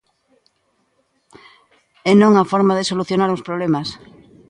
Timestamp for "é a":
2.33-2.49